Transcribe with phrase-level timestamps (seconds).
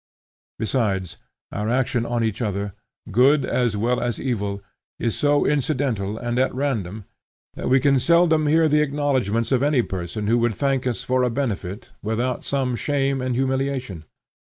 [0.57, 1.17] Besides,
[1.51, 2.73] our action on each other,
[3.11, 4.63] good as well as evil,
[4.97, 7.05] is so incidental and at random
[7.53, 11.21] that we can seldom hear the acknowledgments of any person who would thank us for
[11.21, 14.05] a benefit, without some shame and humiliation.